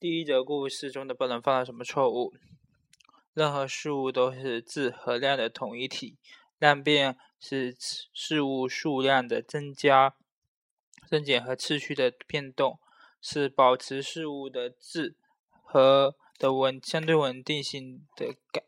[0.00, 2.32] 第一则故事中的不能犯了什么错误？
[3.34, 6.16] 任何事物都是质和量的统一体，
[6.60, 7.74] 量变是
[8.12, 10.14] 事物数量的增加、
[11.08, 12.78] 增减和次序的变动，
[13.20, 15.16] 是保持事物的质
[15.64, 18.62] 和的稳相对稳定性的改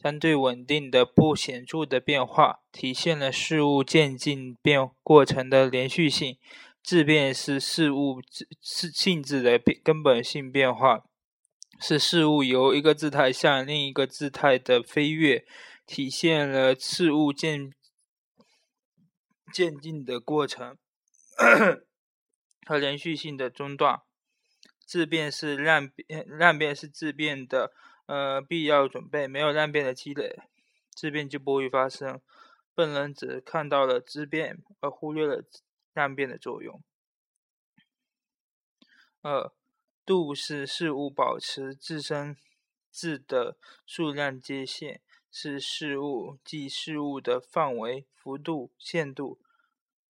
[0.00, 6.38] 相对稳定的不显著的变化，体现了事物渐进变过程的连续性。
[6.86, 8.46] 质变是事物质
[8.92, 11.02] 性质的变根本性变化，
[11.80, 15.44] 是事物由一个姿态向另一个姿态的飞跃，
[15.84, 17.72] 体现了事物渐
[19.52, 20.78] 渐进的过程
[22.64, 24.02] 和连续性的中断。
[24.86, 27.72] 质变是量变，量变是质变的
[28.06, 30.38] 呃必要准备，没有量变的积累，
[30.94, 32.20] 质变就不会发生。
[32.76, 35.42] 笨人只看到了质变，而忽略了。
[35.96, 36.80] 量变的作用。
[39.22, 39.50] 二
[40.04, 42.36] 度是事物保持自身
[42.92, 45.00] 质的数量界限，
[45.32, 49.40] 是事物即事物的范围、幅度、限度。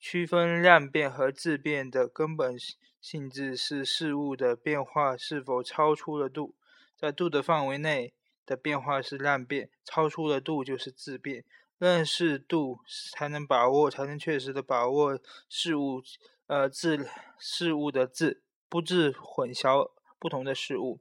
[0.00, 2.56] 区分量变和质变的根本
[3.00, 6.54] 性质是事物的变化是否超出了度。
[6.96, 8.14] 在度的范围内
[8.46, 11.44] 的变化是量变，超出了度就是质变。
[11.82, 12.78] 认识度，
[13.10, 16.00] 才能把握，才能确实的把握事物，
[16.46, 17.08] 呃，质
[17.40, 21.00] 事物的质，不致混淆不同的事物。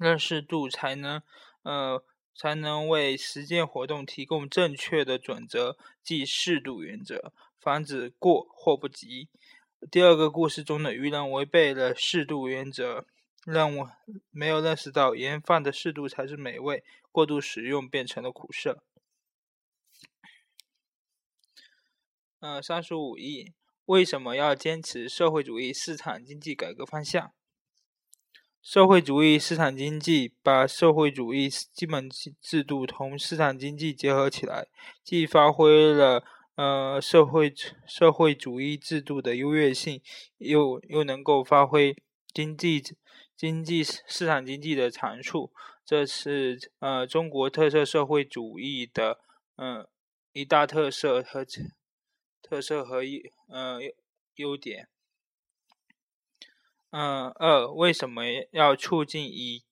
[0.00, 1.22] 认识度才能，
[1.62, 2.02] 呃，
[2.34, 9.28] 才能为实践活动提供正确的准则，即适度原则，防止过或不及。
[9.92, 13.06] 第二个故事中的愚人违背了适度原则，
[13.46, 13.90] 让我
[14.32, 18.82] 没有认识到盐放的适度才是美味，过度使用变成了苦涩。
[22.44, 23.54] 呃，三十五亿，
[23.86, 27.32] 为什么要坚持社会主义市场经济改革方向？
[28.60, 32.06] 社会主义市场经济把社会主义基本
[32.42, 34.66] 制度同市场经济结合起来，
[35.02, 36.22] 既发挥了
[36.56, 37.54] 呃社会
[37.86, 40.02] 社会主义制度的优越性，
[40.36, 41.96] 又又能够发挥
[42.30, 42.82] 经济
[43.34, 45.50] 经济市场经济的长处，
[45.82, 49.20] 这是呃中国特色社会主义的
[49.56, 49.88] 嗯
[50.34, 51.46] 一大特色和。
[52.54, 53.80] 特色和优呃
[54.36, 54.86] 优点，
[56.90, 58.22] 嗯二为什么
[58.52, 59.64] 要促进以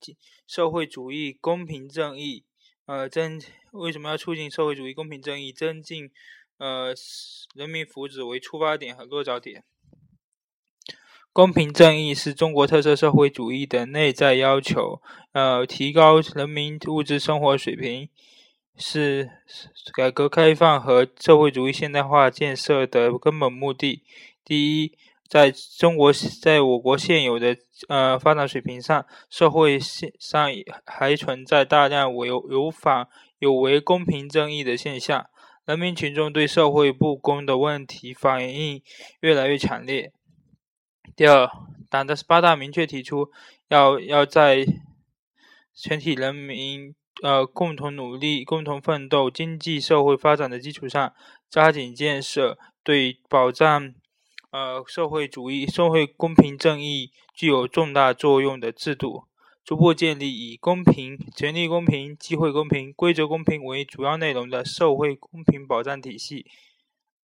[0.48, 2.44] 社会主义公平正义
[2.86, 3.40] 呃增
[3.70, 6.10] 为什么要促进社会主义公平正义增进
[6.58, 6.92] 呃
[7.54, 9.62] 人民福祉为出发点和落脚点？
[11.32, 15.00] 公平正义是中国特色社会主义的内在要求，
[15.30, 18.08] 呃提高人民物质生活水平。
[18.76, 19.30] 是
[19.94, 24.02] 改革开放和社会主义现代化建设的根本目的。
[24.44, 24.96] 第一，
[25.28, 27.56] 在中国，在我国现有的
[27.88, 30.50] 呃发展水平上，社会上
[30.86, 33.06] 还存在大量有有反
[33.38, 35.26] 有违公平正义的现象，
[35.64, 38.82] 人民群众对社会不公的问题反应
[39.20, 40.12] 越来越强烈。
[41.14, 41.48] 第二，
[41.88, 43.30] 党的十八大明确提出，
[43.68, 44.66] 要要在
[45.74, 46.94] 全体人民。
[47.20, 51.12] 呃，共同努力、共同奋斗、经济社会发展的基础上，
[51.48, 53.94] 加紧建设对保障
[54.50, 59.24] 呃社会主义、社会公平正义具有重大作用的制度，
[59.62, 66.46] 逐步建立以公平、权利公平、机会公平、规则公平为主要内容的社会公平保障体系，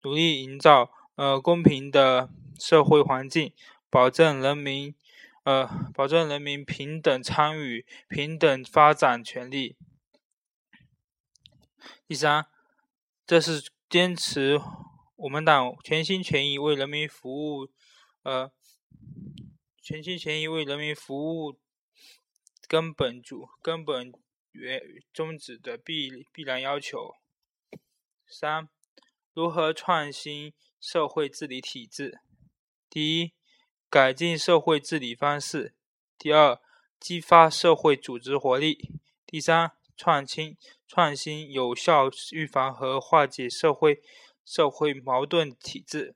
[0.03, 3.51] 努力营造呃公平的社会环境，
[3.89, 4.93] 保证人民。
[5.49, 9.75] 呃，保证人民平等参与、平等发展权利。
[12.07, 12.45] 第三，
[13.25, 14.61] 这是坚持
[15.15, 17.67] 我们党全心全意为人民服务，
[18.21, 18.51] 呃，
[19.81, 21.59] 全心全意为人民服务
[22.67, 24.13] 根本主、根本
[24.51, 24.79] 原
[25.11, 27.15] 宗旨的必必然要求。
[28.27, 28.69] 三，
[29.33, 32.19] 如何创新社会治理体制？
[32.87, 33.38] 第一。
[33.89, 35.73] 改进社会治理方式。
[36.17, 36.59] 第二，
[36.99, 38.91] 激发社会组织活力。
[39.25, 44.01] 第三，创新创新有效预防和化解社会
[44.45, 46.15] 社会矛盾体制。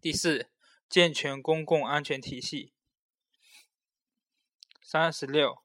[0.00, 0.50] 第四，
[0.88, 2.72] 健全公共安全体系。
[4.82, 5.58] 三十六，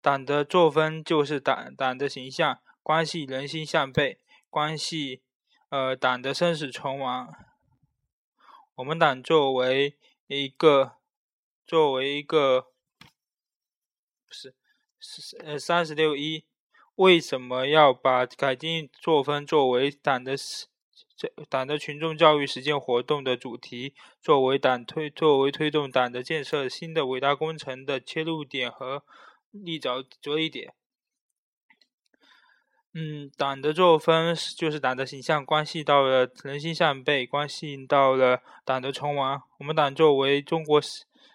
[0.00, 4.20] 党的作风就是党党的形象，关系人心向背，
[4.50, 5.22] 关系
[5.70, 7.34] 呃党的生死存亡。
[8.76, 10.96] 我们党作为一个，
[11.64, 12.62] 作为一个，
[14.26, 14.52] 不是，
[14.98, 16.44] 是呃三十六一，
[16.96, 20.34] 为什么要把改进作风作为党的
[21.16, 29.04] 这党的群众教育实践活动的主题，作为党推作为推动党的建设新的伟大工程的切入点和
[29.52, 30.74] 立着着力点。
[32.96, 39.42] 嗯，党的作风就是党的形象，关系到了人心向背，关系到了党的存亡。
[39.58, 40.80] 我们党作为中国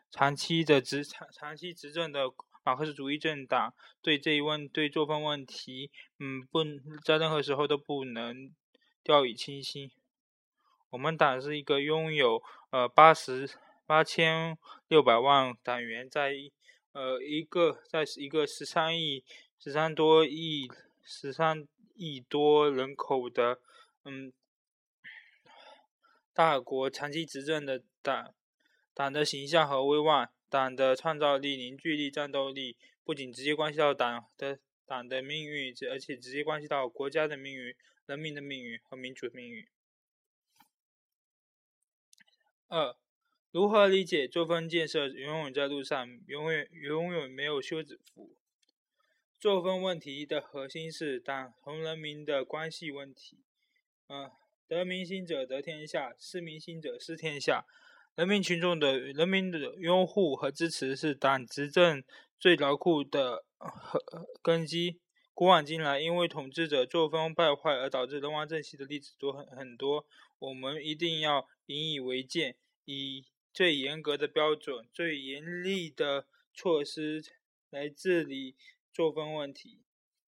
[0.10, 2.32] 长期的执长长期执政的
[2.64, 6.64] 马克思主义政党，对这一问对作风问题，嗯，不
[7.04, 8.50] 在任何时候都不能
[9.04, 9.92] 掉以轻心。
[10.92, 13.50] 我们党是一个拥有呃八十
[13.86, 14.58] 八千
[14.88, 16.32] 六百万党员，在
[16.94, 19.26] 呃一个在一个十三亿
[19.62, 20.72] 十三多亿。
[21.12, 23.60] 十三亿多人口的，
[24.06, 24.32] 嗯，
[26.32, 28.36] 大国长期执政的党，
[28.94, 39.68] 党的形象和威望，党的创造力、凝聚力、战斗力，不仅直接关系到党的党的命运，而且直接关系到国家的命运、人民的命运和民主的命运。
[42.68, 42.96] 二，
[43.50, 48.36] 如何理解作风建设永远在路上，永远永远没有休止符？
[49.40, 53.38] 作风问题的核心是党同人民的关系问题。
[54.10, 54.30] 嗯，
[54.68, 57.66] 得民心者得天下，失民心者失天下。
[58.16, 62.04] 人民群众的人民的拥护和支持是党执政
[62.38, 64.04] 最牢固的和
[64.42, 65.00] 根基。
[65.34, 70.06] 古往今来，因为统治者作风败坏而导致人亡政息的例子多很很多。
[70.40, 77.24] 我们一定要引以为戒，以最严格的标准、最严厉的措施
[77.70, 78.58] 来治理。
[79.00, 79.80] 作风问题，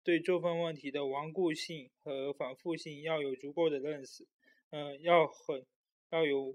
[0.03, 4.27] 对作风问题的顽固性和反复性要有足够的认识，
[4.71, 5.65] 嗯，要很
[6.09, 6.53] 要有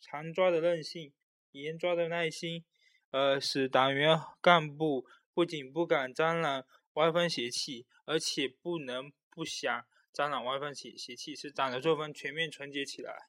[0.00, 1.12] 长抓的韧性，
[1.52, 2.64] 严抓的耐心，
[3.12, 13.28] 呃，使党员干部不仅不敢沾染歪风邪气，而且不能不想沾染歪风邪邪气，使党的作风全面纯洁起来。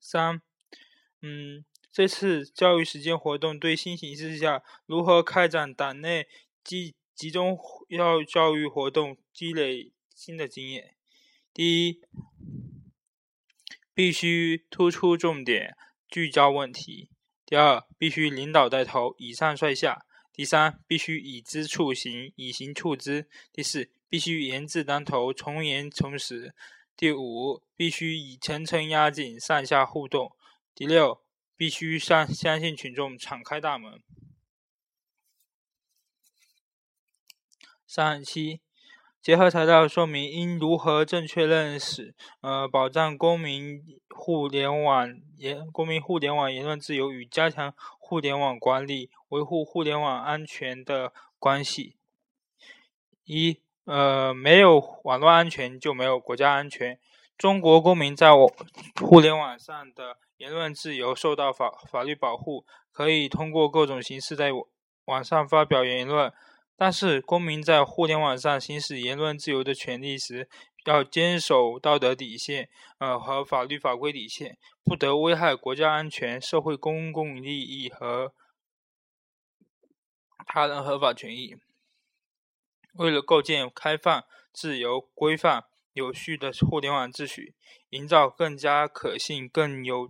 [0.00, 0.40] 三，
[1.20, 1.66] 嗯。
[1.90, 6.28] 这次教育实践活动对新形势下如何开展党内
[6.62, 7.58] 集集中
[7.88, 10.94] 要教育活动积累新的经验。
[11.52, 12.00] 第一，
[13.92, 15.76] 必须突出重点，
[16.08, 17.08] 聚焦问题；
[17.44, 26.52] 第二，必须领导带头，以上率下；第三，必须以知促行，以行促知；第四，必须严字当头，从严从实；
[26.96, 30.28] 第五，必须以层层压紧，上下互动；
[30.74, 31.20] 第六。
[31.58, 34.00] 必须相相信群众，敞开大门。
[37.84, 38.60] 三七，
[39.20, 51.96] 结合材料说明应如何正确认识，呃，保障公民互联网言公民互联网言论自由与加强互联网管理、维护互联网安全的关系。
[53.24, 57.00] 一，呃，没有网络安全就没有国家安全。
[57.36, 58.48] 中国公民在网
[59.00, 60.18] 互联网上的。
[60.38, 64.50] 言论自由受到法法律保护，可以通过各种形式在
[65.04, 66.32] 网上发表言论。
[66.76, 70.48] 但是，公民在互联网上行使言论自由的权利时，
[70.84, 78.32] 要坚守道德底线，呃和法律法规底线，不得危害国家安全、社会公共利益和
[80.46, 81.56] 他人合法权益。
[82.94, 85.64] 为了构建开放、自由、规范。
[85.98, 87.54] 有序的互联网秩序，
[87.90, 90.08] 营造更加可信、更有、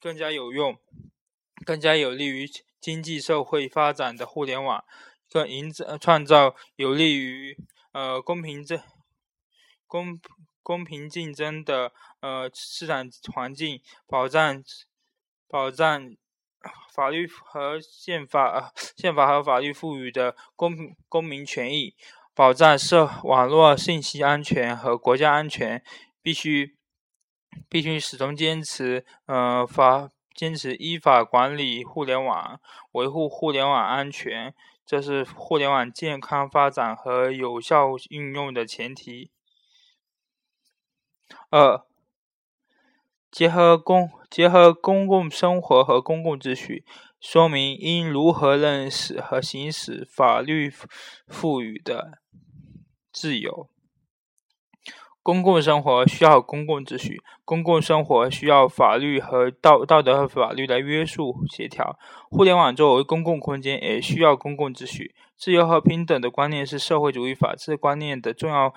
[0.00, 0.78] 更加有用、
[1.66, 2.48] 更加有利于
[2.80, 4.82] 经济社会发展的互联网，
[5.30, 7.56] 更营造创造有利于
[7.92, 8.80] 呃公平正
[9.86, 10.18] 公
[10.62, 14.64] 公平竞争的呃市场环境，保障
[15.46, 16.16] 保障
[16.94, 21.94] 法律和宪法宪法和法律赋予的公公民权益。
[22.34, 25.84] 保障社网络信息安全和国家安全，
[26.22, 26.74] 必须
[27.68, 32.58] 必须始终坚持，呃法坚持依法管理互联网，
[32.92, 34.54] 维护互联网安全，
[34.86, 39.30] 这是互联网健康发展和有效运用的前提。
[41.50, 41.84] 二，
[43.30, 46.86] 结合公结合公共生活和公共秩序。
[47.20, 50.68] 说明应如何认识和行使法律
[51.28, 52.18] 赋予的
[53.12, 53.68] 自由。
[55.22, 61.96] 公共生活需要公共秩序，公共生活需要法律和道道德和法律来约束协调。
[62.28, 65.14] 互联网作为公共空间，也需要公共秩序。
[65.36, 68.74] 自由和平等的观念是社会主义法治观念的重要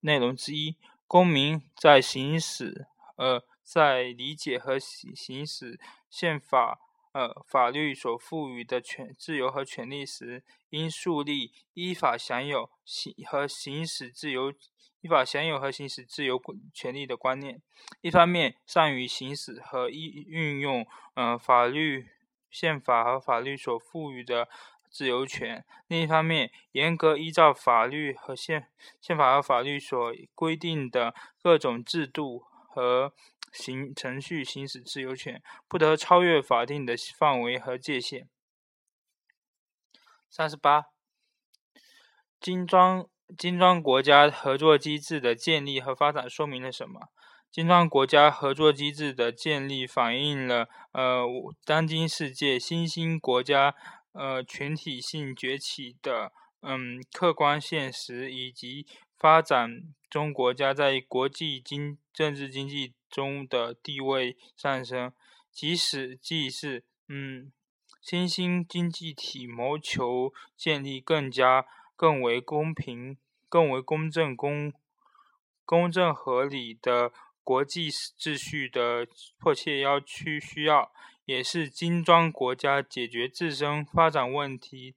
[0.00, 0.76] 内容之一。
[1.06, 6.78] 公民在行使呃，在理解和行行使宪法。
[7.16, 14.52] 呃，法律所赋予的权、自由和权利时，应树立依法享有行和行使自由、
[15.00, 16.38] 依法享有和行使自由
[16.74, 17.62] 权利的观念。
[18.02, 22.06] 一方面，善于行使和运运用呃法律、
[22.50, 24.46] 宪法和法律所赋予的
[24.90, 28.68] 自由权；另一方面，严格依照法律和宪
[29.00, 33.14] 宪法和法律所规定的各种制度和
[33.52, 38.28] 行程序行使自由权，不得超越法定的范围和界限。
[40.30, 40.86] 三十八。
[42.38, 43.04] 金砖
[43.38, 47.08] 金砖国家合作机制的建立和发展说明了什么？
[47.50, 51.24] 金砖国家合作机制的建立反映了呃
[51.64, 53.74] 当今世界新兴国家
[54.12, 58.86] 呃群体性崛起的嗯客观现实，以及
[59.16, 59.70] 发展
[60.10, 65.12] 中国家在国际经政治经济中的地位上升，
[65.50, 67.52] 即使既是嗯
[68.00, 71.66] 新兴经济体谋求建立更加。
[71.98, 73.16] 更为公平、
[73.48, 74.70] 更为公正、公
[75.64, 77.10] 公正合理的
[77.42, 79.08] 国际秩序的
[79.38, 80.92] 迫切要需需要，
[81.24, 84.94] 也是金砖国家解决自身发展问题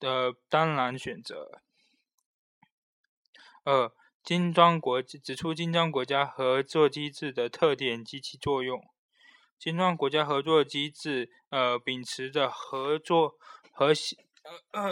[0.00, 1.62] 的当然选择。
[3.62, 3.92] 二、
[4.26, 8.84] 金砖国指出金砖国家合作机制的特点及其作用。
[9.56, 13.36] 金砖国家合作机制，呃，秉持着合作
[13.70, 14.16] 和谐。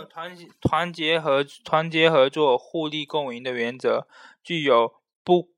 [0.09, 4.07] 团团结合团结合作、互利共赢的原则，
[4.45, 5.51] 具有不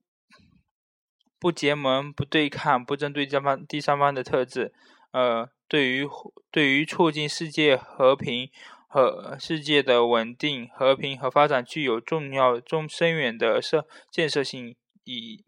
[1.39, 4.73] 不结盟、不对抗、不针对第三方第三方的特质。
[5.11, 6.09] 呃，对于
[6.51, 8.51] 对于促进世界和平
[8.87, 14.75] 和世界的稳定、和平和发展，具有重要、中深远的设建设性
[15.05, 15.45] 意义。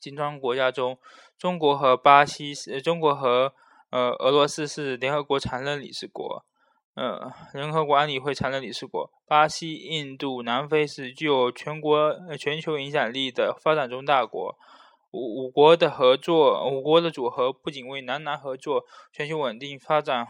[0.00, 0.98] 金砖国家中，
[1.38, 3.54] 中国和巴西是中国和
[3.90, 6.44] 呃俄罗斯是联合国常任理事国。
[6.94, 14.54] 呃，联合国安理会常任理事国，巴西、印度、南非是具有全国、全球影响力的发展中大国。
[15.10, 20.26] 五五国的合作，五国的组合不仅为南南合作、全球稳定发展、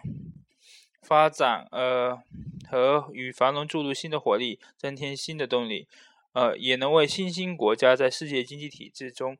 [1.02, 2.22] 发展呃
[2.70, 5.86] 和与繁荣注入新的活力，增添新的动力，
[6.32, 9.36] 呃，也能为新兴国家在世界经济体制中。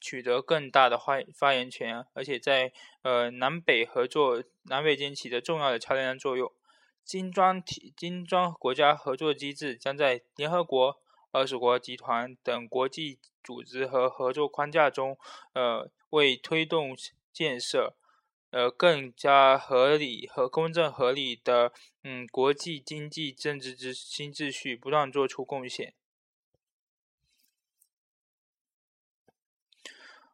[0.00, 2.72] 取得更大的发发言权，而且在
[3.02, 6.52] 呃南北合作、南北间起着重要的桥梁作用。
[7.04, 15.16] 金砖体金砖国家合作机制将在联合国、二十国集团等国际组织和合作框架中，
[15.52, 16.96] 呃，为推动
[17.32, 17.94] 建设
[18.52, 21.72] 呃更加合理和公正合理的
[22.04, 25.94] 嗯国际经济政治之新秩序不断做出贡献。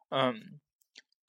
[0.09, 0.59] 嗯，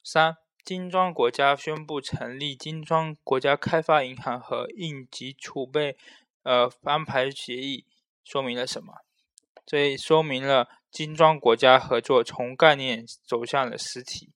[0.03, 5.97] 三金砖国家宣布成立金砖国家开发银行和应急储备
[6.43, 7.85] 呃安排协议，
[8.25, 8.95] 说明了什么？
[9.67, 14.33] 这说明了金砖国家合作从概念走向了实体。